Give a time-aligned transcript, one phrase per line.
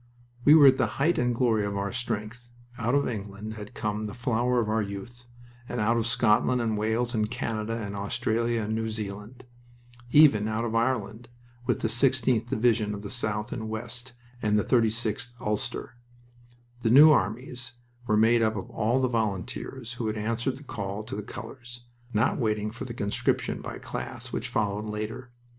[0.45, 2.49] We were at the height and glory of our strength.
[2.75, 5.27] Out of England had come the flower of our youth,
[5.69, 9.45] and out of Scotland and Wales and Canada and Australia and New Zealand.
[10.09, 11.29] Even out of Ireland,
[11.67, 15.97] with the 16th Division of the south and west, and the 36th of Ulster.
[16.81, 17.73] The New Armies
[18.07, 21.81] were made up of all the volunteers who had answered the call to the colors,
[22.11, 25.29] not waiting for the conscription by class, which followed later.